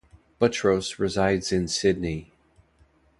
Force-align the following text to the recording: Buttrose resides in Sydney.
Buttrose 0.39 0.97
resides 0.97 1.51
in 1.51 1.67
Sydney. 1.67 2.31